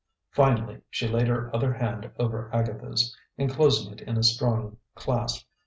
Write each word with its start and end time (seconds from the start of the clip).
Finally 0.31 0.81
she 0.89 1.07
laid 1.07 1.27
her 1.27 1.55
other 1.55 1.71
hand 1.75 2.09
over 2.17 2.49
Agatha's, 2.51 3.15
enclosing 3.37 3.93
it 3.93 4.01
in 4.01 4.17
a 4.17 4.23
strong 4.23 4.77
clasp. 4.95 5.45